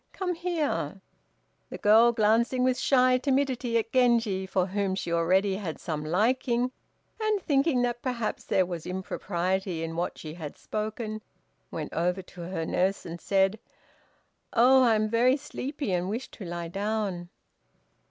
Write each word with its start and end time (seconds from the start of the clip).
Come 0.13 0.33
here!" 0.33 0.99
The 1.69 1.77
girl, 1.77 2.11
glancing 2.11 2.63
with 2.63 2.79
shy 2.79 3.19
timidity 3.19 3.77
at 3.77 3.93
Genji, 3.93 4.47
for 4.47 4.65
whom 4.65 4.95
she 4.95 5.13
already 5.13 5.57
had 5.57 5.79
some 5.79 6.03
liking, 6.03 6.71
and 7.21 7.39
thinking 7.43 7.83
that 7.83 8.01
perhaps 8.01 8.43
there 8.43 8.65
was 8.65 8.87
impropriety 8.87 9.83
in 9.83 9.95
what 9.95 10.17
she 10.17 10.33
had 10.33 10.57
spoken, 10.57 11.21
went 11.69 11.93
over 11.93 12.23
to 12.23 12.41
her 12.41 12.65
nurse, 12.65 13.05
and 13.05 13.21
said, 13.21 13.59
"Oh! 14.53 14.81
I 14.81 14.95
am 14.95 15.07
very 15.07 15.37
sleepy, 15.37 15.91
and 15.91 16.09
wish 16.09 16.29
to 16.31 16.45
lie 16.45 16.69
down!" 16.69 17.29